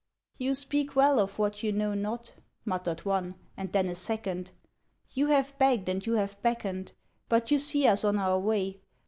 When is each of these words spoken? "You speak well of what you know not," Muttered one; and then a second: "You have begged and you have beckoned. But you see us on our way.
"You 0.39 0.55
speak 0.55 0.95
well 0.95 1.19
of 1.19 1.37
what 1.37 1.61
you 1.61 1.71
know 1.71 1.93
not," 1.93 2.33
Muttered 2.65 3.01
one; 3.05 3.35
and 3.55 3.71
then 3.71 3.85
a 3.87 3.93
second: 3.93 4.49
"You 5.11 5.27
have 5.27 5.55
begged 5.59 5.87
and 5.89 6.03
you 6.03 6.13
have 6.13 6.41
beckoned. 6.41 6.93
But 7.29 7.51
you 7.51 7.59
see 7.59 7.85
us 7.85 8.03
on 8.03 8.17
our 8.17 8.39
way. 8.39 8.81